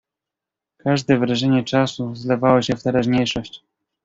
[0.77, 3.63] "Każde wrażenie czasu zlewało się w teraźniejszość."